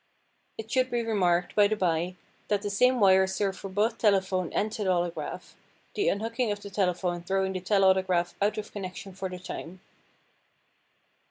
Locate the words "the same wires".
2.63-3.35